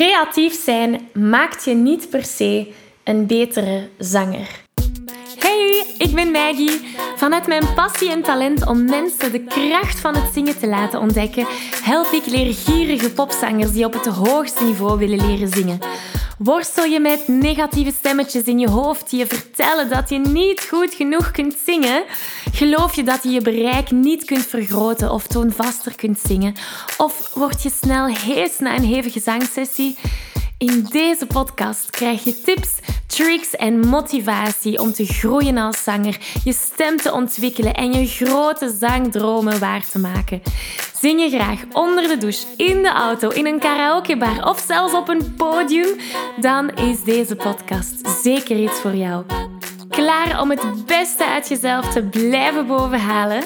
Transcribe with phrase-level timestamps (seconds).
[0.00, 2.72] Creatief zijn maakt je niet per se
[3.04, 4.48] een betere zanger.
[5.38, 6.80] Hey, ik ben Maggie.
[7.16, 11.46] Vanuit mijn passie en talent om mensen de kracht van het zingen te laten ontdekken,
[11.82, 15.78] help ik leergierige popzangers die op het hoogste niveau willen leren zingen.
[16.42, 20.94] Worstel je met negatieve stemmetjes in je hoofd die je vertellen dat je niet goed
[20.94, 22.04] genoeg kunt zingen?
[22.52, 26.54] Geloof je dat je je bereik niet kunt vergroten of toonvaster kunt zingen?
[26.96, 29.96] Of word je snel hees na een hevige zangsessie?
[30.58, 32.74] In deze podcast krijg je tips,
[33.06, 38.74] tricks en motivatie om te groeien als zanger, je stem te ontwikkelen en je grote
[38.78, 40.42] zangdromen waar te maken.
[41.00, 45.08] Zing je graag onder de douche, in de auto, in een karaokebar of zelfs op
[45.08, 45.96] een podium?
[46.40, 49.24] Dan is deze podcast zeker iets voor jou.
[49.90, 53.42] Klaar om het beste uit jezelf te blijven bovenhalen?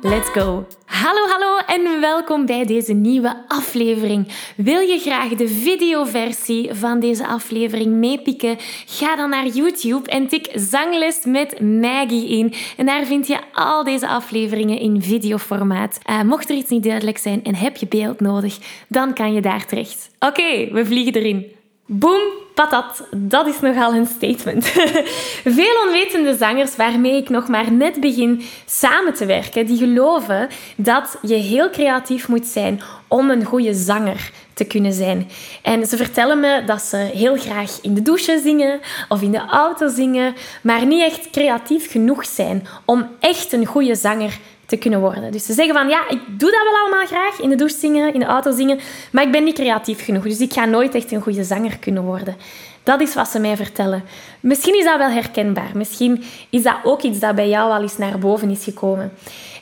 [0.00, 0.66] Let's go!
[0.84, 4.28] Hallo, hallo en welkom bij deze nieuwe aflevering.
[4.56, 8.56] Wil je graag de videoversie van deze aflevering meepikken?
[8.86, 12.54] Ga dan naar YouTube en tik Zangles met Maggie in.
[12.76, 15.98] En daar vind je al deze afleveringen in videoformaat.
[16.10, 19.40] Uh, mocht er iets niet duidelijk zijn en heb je beeld nodig, dan kan je
[19.40, 20.10] daar terecht.
[20.18, 21.53] Oké, we vliegen erin.
[21.86, 22.20] Boom,
[22.54, 24.66] patat, dat is nogal een statement.
[25.56, 31.18] Veel onwetende zangers waarmee ik nog maar net begin samen te werken, die geloven dat
[31.22, 35.30] je heel creatief moet zijn om een goede zanger te kunnen zijn.
[35.62, 39.46] En ze vertellen me dat ze heel graag in de douche zingen of in de
[39.46, 44.38] auto zingen, maar niet echt creatief genoeg zijn om echt een goede zanger te
[44.78, 45.32] kunnen worden.
[45.32, 48.14] Dus ze zeggen van ja, ik doe dat wel allemaal graag, in de douche zingen,
[48.14, 48.78] in de auto zingen,
[49.12, 52.02] maar ik ben niet creatief genoeg, dus ik ga nooit echt een goede zanger kunnen
[52.02, 52.36] worden.
[52.82, 54.04] Dat is wat ze mij vertellen.
[54.40, 55.70] Misschien is dat wel herkenbaar.
[55.74, 59.12] Misschien is dat ook iets dat bij jou al eens naar boven is gekomen.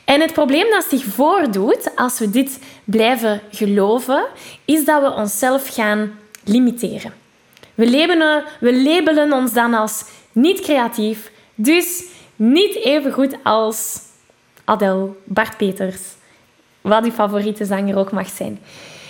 [0.05, 4.25] En het probleem dat zich voordoet als we dit blijven geloven,
[4.65, 6.11] is dat we onszelf gaan
[6.43, 7.13] limiteren.
[7.75, 12.03] We labelen, we labelen ons dan als niet creatief, dus
[12.35, 13.99] niet even goed als
[14.65, 16.01] Adele, Bart Peters,
[16.81, 18.59] wat uw favoriete zanger ook mag zijn.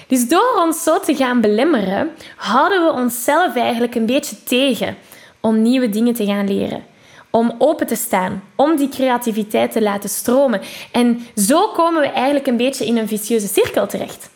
[0.08, 4.98] Dus door ons zo te gaan belemmeren, houden we onszelf eigenlijk een beetje tegen
[5.40, 6.84] om nieuwe dingen te gaan leren.
[7.30, 10.62] Om open te staan, om die creativiteit te laten stromen.
[10.92, 14.30] En zo komen we eigenlijk een beetje in een vicieuze cirkel terecht.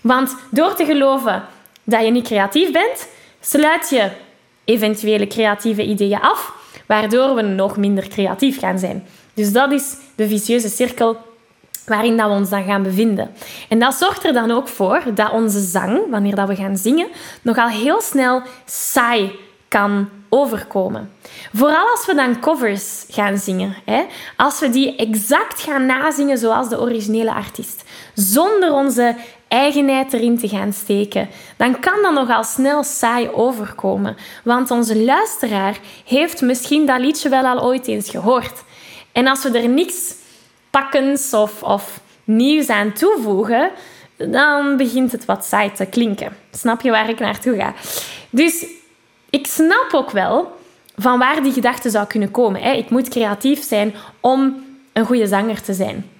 [0.00, 1.44] Want door te geloven
[1.84, 3.08] dat je niet creatief bent,
[3.40, 4.10] sluit je
[4.64, 6.52] eventuele creatieve ideeën af,
[6.86, 9.06] waardoor we nog minder creatief gaan zijn.
[9.34, 11.16] Dus dat is de vicieuze cirkel
[11.86, 13.30] waarin dat we ons dan gaan bevinden.
[13.68, 17.08] En dat zorgt er dan ook voor dat onze zang, wanneer dat we gaan zingen,
[17.42, 19.38] nogal heel snel saai
[19.68, 21.12] kan overkomen.
[21.52, 23.74] Vooral als we dan covers gaan zingen.
[23.84, 24.04] Hè?
[24.36, 29.16] Als we die exact gaan nazingen zoals de originele artiest, zonder onze
[29.48, 34.16] eigenheid erin te gaan steken, dan kan dat nogal snel saai overkomen.
[34.44, 38.62] Want onze luisteraar heeft misschien dat liedje wel al ooit eens gehoord.
[39.12, 40.14] En als we er niks
[40.70, 43.70] pakkens of, of nieuws aan toevoegen,
[44.16, 46.36] dan begint het wat saai te klinken.
[46.50, 47.74] Snap je waar ik naartoe ga?
[48.30, 48.66] Dus
[49.30, 50.60] ik snap ook wel
[50.96, 52.76] van waar die gedachte zou kunnen komen.
[52.76, 56.10] Ik moet creatief zijn om een goede zanger te zijn.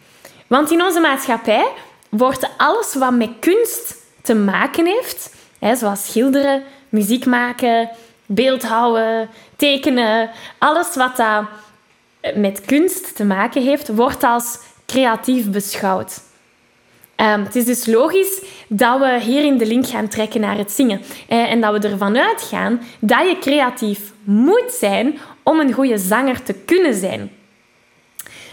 [0.47, 1.69] Want in onze maatschappij
[2.09, 5.35] wordt alles wat met kunst te maken heeft,
[5.79, 7.91] zoals schilderen, muziek maken,
[8.27, 11.45] beeldhouden, tekenen, alles wat dat
[12.34, 16.21] met kunst te maken heeft, wordt als creatief beschouwd.
[17.16, 21.00] Um, het is dus logisch dat we hierin de link gaan trekken naar het zingen.
[21.28, 26.43] Eh, en dat we ervan uitgaan dat je creatief moet zijn om een goede zanger
[26.43, 27.31] te kunnen zijn.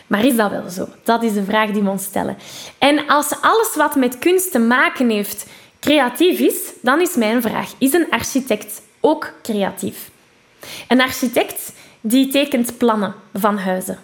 [0.08, 0.88] Maar is dat wel zo?
[1.03, 2.38] Dat is de vraag die we ons stellen.
[2.78, 5.46] En als alles wat met kunst te maken heeft
[5.79, 10.09] creatief is, dan is mijn vraag: is een architect ook creatief?
[10.88, 11.72] Een architect
[12.02, 14.00] die tekent plannen van huizen.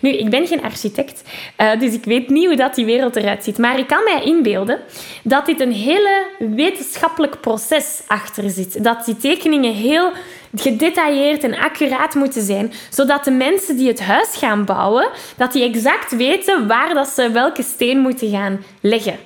[0.00, 1.22] Nu, ik ben geen architect,
[1.56, 3.58] eh, dus ik weet niet hoe dat die wereld eruit ziet.
[3.58, 4.80] Maar ik kan mij inbeelden
[5.22, 8.84] dat dit een hele wetenschappelijk proces achter zit.
[8.84, 10.12] Dat die tekeningen heel
[10.56, 15.64] gedetailleerd en accuraat moeten zijn, zodat de mensen die het huis gaan bouwen, dat die
[15.64, 19.18] exact weten waar dat ze welke steen moeten gaan leggen.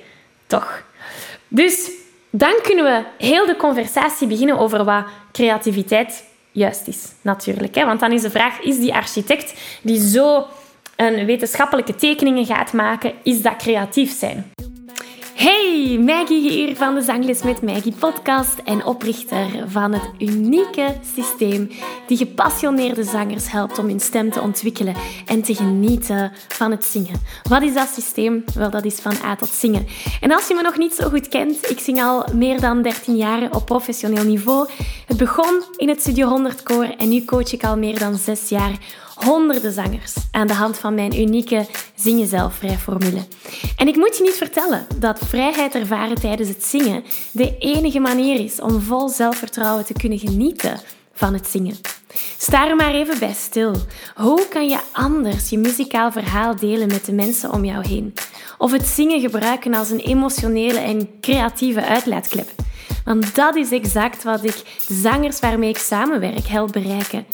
[0.47, 0.83] Toch?
[1.47, 1.91] Dus
[2.29, 7.75] dan kunnen we heel de conversatie beginnen over wat creativiteit juist is, natuurlijk.
[7.75, 7.85] Hè?
[7.85, 10.45] Want dan is de vraag, is die architect die zo
[10.95, 14.51] een wetenschappelijke tekeningen gaat maken, is dat creatief zijn?
[15.39, 21.69] Hey, Maggie hier van de Zangles met Maggie podcast en oprichter van het unieke systeem
[22.07, 24.95] die gepassioneerde zangers helpt om hun stem te ontwikkelen
[25.25, 27.21] en te genieten van het zingen.
[27.49, 28.43] Wat is dat systeem?
[28.53, 29.87] Wel, dat is van A tot zingen.
[30.21, 33.15] En als je me nog niet zo goed kent, ik zing al meer dan 13
[33.15, 34.69] jaar op professioneel niveau.
[35.05, 38.49] Het begon in het Studio 100 Koor en nu coach ik al meer dan 6
[38.49, 38.77] jaar
[39.25, 43.27] honderden zangers aan de hand van mijn unieke Zing Jezelf Vrij formule.
[43.75, 48.39] En ik moet je niet vertellen dat vrijheid ervaren tijdens het zingen de enige manier
[48.39, 50.79] is om vol zelfvertrouwen te kunnen genieten
[51.13, 51.75] van het zingen.
[52.37, 53.75] Sta er maar even bij stil.
[54.15, 58.13] Hoe kan je anders je muzikaal verhaal delen met de mensen om jou heen?
[58.57, 62.49] Of het zingen gebruiken als een emotionele en creatieve uitlaatklep?
[63.05, 67.25] Want dat is exact wat ik zangers waarmee ik samenwerk help bereiken.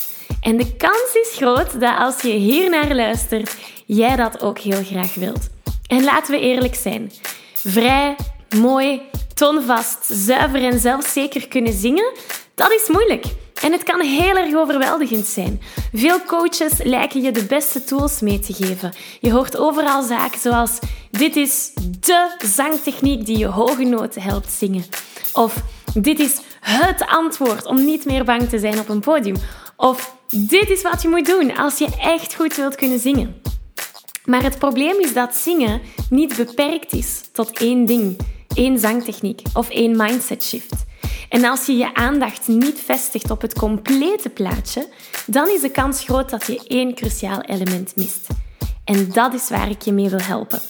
[0.45, 3.55] En de kans is groot dat als je hier naar luistert,
[3.85, 5.49] jij dat ook heel graag wilt.
[5.87, 7.11] En laten we eerlijk zijn.
[7.53, 8.15] Vrij,
[8.59, 9.01] mooi,
[9.33, 12.13] toonvast, zuiver en zelfzeker kunnen zingen,
[12.55, 13.25] dat is moeilijk.
[13.61, 15.61] En het kan heel erg overweldigend zijn.
[15.93, 18.93] Veel coaches lijken je de beste tools mee te geven.
[19.19, 20.79] Je hoort overal zaken zoals:
[21.11, 24.85] dit is de zangtechniek die je hoge noten helpt zingen.
[25.33, 25.55] Of
[25.93, 29.35] dit is het antwoord om niet meer bang te zijn op een podium.
[29.77, 33.41] Of dit is wat je moet doen als je echt goed wilt kunnen zingen.
[34.25, 38.17] Maar het probleem is dat zingen niet beperkt is tot één ding,
[38.53, 40.85] één zangtechniek of één mindset shift.
[41.29, 44.87] En als je je aandacht niet vestigt op het complete plaatje,
[45.27, 48.27] dan is de kans groot dat je één cruciaal element mist.
[48.83, 50.61] En dat is waar ik je mee wil helpen.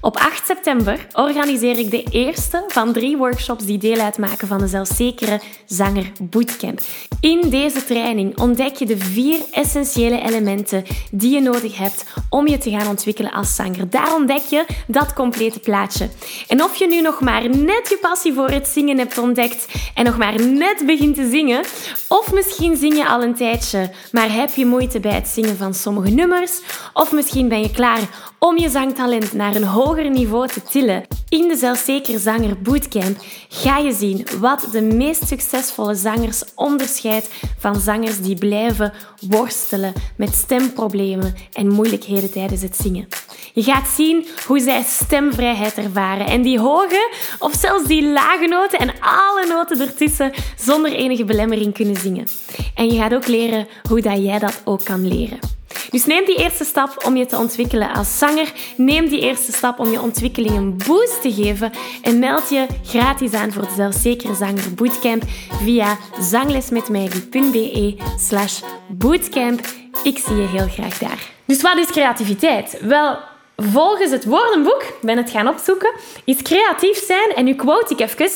[0.00, 4.66] Op 8 september organiseer ik de eerste van drie workshops die deel uitmaken van de
[4.66, 6.80] Zelfzekere Zanger Bootcamp.
[7.20, 12.58] In deze training ontdek je de vier essentiële elementen die je nodig hebt om je
[12.58, 13.90] te gaan ontwikkelen als zanger.
[13.90, 16.08] Daar ontdek je dat complete plaatje.
[16.48, 20.04] En of je nu nog maar net je passie voor het zingen hebt ontdekt en
[20.04, 21.64] nog maar net begint te zingen,
[22.08, 25.74] of misschien zing je al een tijdje, maar heb je moeite bij het zingen van
[25.74, 26.60] sommige nummers,
[26.92, 31.02] of misschien ben je klaar om je zangtalent naar een hoger niveau te tillen.
[31.28, 33.16] In de Zelfzeker Zanger Bootcamp
[33.48, 40.34] ga je zien wat de meest succesvolle zangers onderscheidt van zangers die blijven worstelen met
[40.34, 43.08] stemproblemen en moeilijkheden tijdens het zingen.
[43.54, 48.78] Je gaat zien hoe zij stemvrijheid ervaren en die hoge of zelfs die lage noten
[48.78, 52.26] en alle noten ertussen zonder enige belemmering kunnen zingen.
[52.74, 55.55] En je gaat ook leren hoe dat jij dat ook kan leren.
[55.90, 58.52] Dus neem die eerste stap om je te ontwikkelen als zanger.
[58.76, 61.72] Neem die eerste stap om je ontwikkeling een boost te geven.
[62.02, 65.22] En meld je gratis aan voor de Zelfzekere Zanger Bootcamp
[65.62, 69.60] via zanglesmetmaggie.be slash bootcamp.
[70.02, 71.30] Ik zie je heel graag daar.
[71.44, 72.78] Dus wat is creativiteit?
[72.80, 73.18] Wel,
[73.56, 75.92] volgens het woordenboek, ben het gaan opzoeken,
[76.24, 78.28] is creatief zijn, en nu quote ik even,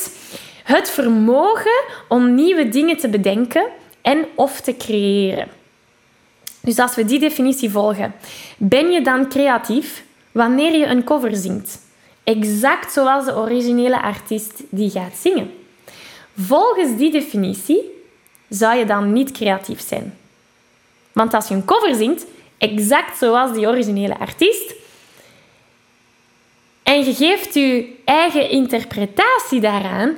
[0.64, 3.67] het vermogen om nieuwe dingen te bedenken
[4.03, 5.59] en of te creëren.
[6.60, 8.14] Dus als we die definitie volgen,
[8.56, 11.78] ben je dan creatief wanneer je een cover zingt?
[12.24, 15.50] Exact zoals de originele artiest die gaat zingen.
[16.36, 17.82] Volgens die definitie
[18.48, 20.18] zou je dan niet creatief zijn.
[21.12, 22.26] Want als je een cover zingt,
[22.58, 24.74] exact zoals die originele artiest,
[26.82, 30.16] en je geeft je eigen interpretatie daaraan,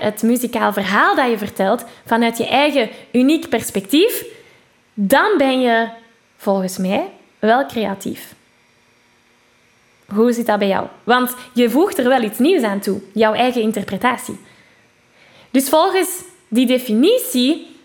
[0.00, 4.24] het muzikaal verhaal dat je vertelt, vanuit je eigen uniek perspectief,
[4.94, 5.88] dan ben je
[6.36, 8.34] volgens mij wel creatief.
[10.14, 10.86] Hoe zit dat bij jou?
[11.04, 14.40] Want je voegt er wel iets nieuws aan toe, jouw eigen interpretatie.
[15.50, 17.76] Dus volgens die definitie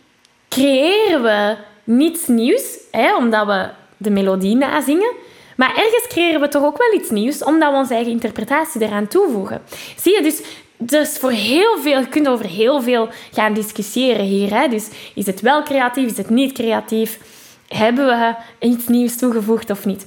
[0.50, 5.12] creëren we niets nieuws, hè, omdat we de melodie nazingen.
[5.55, 9.08] Maar ergens creëren we toch ook wel iets nieuws, omdat we onze eigen interpretatie eraan
[9.08, 9.62] toevoegen.
[9.98, 10.41] Zie je, dus
[10.77, 14.53] dus voor heel veel, je kunt over heel veel gaan discussiëren hier.
[14.53, 14.67] Hè?
[14.67, 17.19] Dus is het wel creatief, is het niet creatief?
[17.67, 20.05] Hebben we iets nieuws toegevoegd of niet?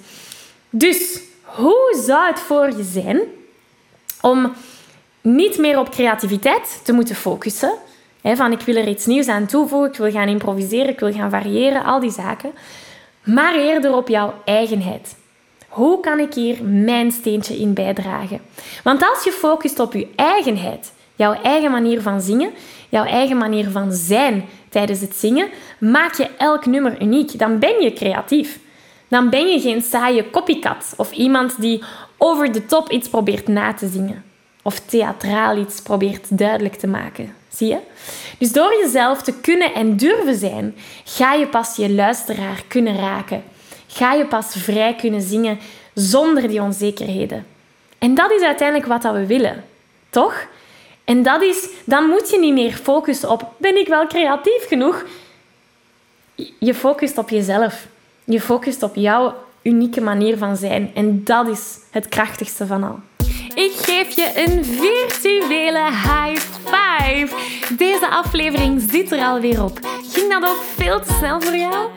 [0.70, 3.20] Dus hoe zou het voor je zijn
[4.20, 4.52] om
[5.20, 7.72] niet meer op creativiteit te moeten focussen?
[8.20, 11.12] Hè, van ik wil er iets nieuws aan toevoegen, ik wil gaan improviseren, ik wil
[11.12, 12.52] gaan variëren, al die zaken.
[13.24, 15.16] Maar eerder op jouw eigenheid.
[15.70, 18.40] Hoe kan ik hier mijn steentje in bijdragen?
[18.84, 22.50] Want als je focust op je eigenheid, jouw eigen manier van zingen,
[22.88, 25.48] jouw eigen manier van zijn tijdens het zingen,
[25.78, 27.38] maak je elk nummer uniek.
[27.38, 28.58] Dan ben je creatief.
[29.08, 31.82] Dan ben je geen saaie copycat of iemand die
[32.18, 34.24] over de top iets probeert na te zingen.
[34.62, 37.34] Of theatraal iets probeert duidelijk te maken.
[37.48, 37.78] Zie je?
[38.38, 40.74] Dus door jezelf te kunnen en durven zijn,
[41.04, 43.42] ga je pas je luisteraar kunnen raken
[43.92, 45.58] ga je pas vrij kunnen zingen
[45.94, 47.46] zonder die onzekerheden.
[47.98, 49.64] En dat is uiteindelijk wat we willen,
[50.10, 50.46] toch?
[51.04, 55.04] En dat is, dan moet je niet meer focussen op ben ik wel creatief genoeg?
[56.58, 57.86] Je focust op jezelf.
[58.24, 60.90] Je focust op jouw unieke manier van zijn.
[60.94, 62.98] En dat is het krachtigste van al.
[63.54, 67.36] Ik geef je een virtuele high five.
[67.76, 69.78] Deze aflevering zit er alweer op.
[70.12, 71.88] Ging dat ook veel te snel voor jou?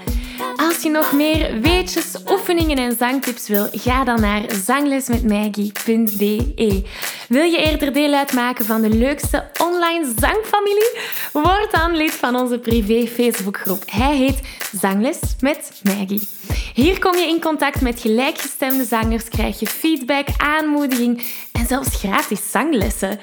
[0.56, 6.84] Als je nog meer weetjes, oefeningen en zangtips wil, ga dan naar zanglesmetmaggie.be.
[7.34, 10.98] Wil je eerder deel uitmaken van de leukste online zangfamilie?
[11.32, 13.84] Word dan lid van onze privé Facebookgroep.
[13.86, 14.40] Hij heet
[14.80, 16.28] Zangles met Maggie.
[16.74, 22.52] Hier kom je in contact met gelijkgestemde zangers, krijg je feedback, aanmoediging en zelfs gratis
[22.52, 23.20] zanglessen.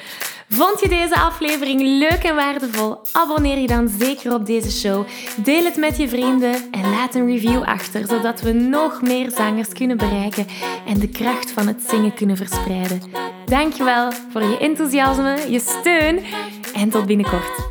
[0.48, 2.98] Vond je deze aflevering leuk en waardevol?
[3.12, 5.06] Abonneer je dan zeker op deze show.
[5.36, 9.68] Deel het met je vrienden en laat een review achter, zodat we nog meer zangers
[9.68, 10.46] kunnen bereiken
[10.86, 13.29] en de kracht van het zingen kunnen verspreiden.
[13.50, 16.24] Dankjewel voor je enthousiasme, je steun
[16.74, 17.69] en tot binnenkort.